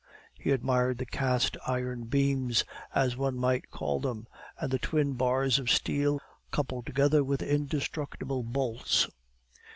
[0.33, 2.65] He admired the cast iron beams,
[2.95, 4.25] as one might call them,
[4.57, 9.07] and the twin bars of steel coupled together with indestructible bolts.